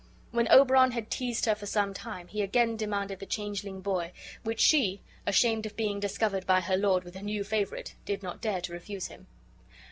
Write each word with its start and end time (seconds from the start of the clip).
When 0.31 0.47
Oberon 0.51 0.93
had 0.93 1.11
teased 1.11 1.45
her 1.45 1.53
for 1.53 1.67
some 1.67 1.93
time, 1.93 2.27
he 2.27 2.41
again 2.41 2.75
demanded 2.75 3.19
the 3.19 3.27
changeling 3.27 3.81
boy; 3.81 4.13
which 4.41 4.59
she, 4.59 5.03
ashamed 5.27 5.67
of 5.67 5.77
being 5.77 5.99
discovered 5.99 6.47
by 6.47 6.59
her 6.61 6.75
lord 6.75 7.03
with 7.03 7.13
her 7.13 7.21
new 7.21 7.43
favorite, 7.43 7.93
did 8.03 8.23
not 8.23 8.41
dare 8.41 8.61
to 8.61 8.73
refuse 8.73 9.09
him. 9.09 9.27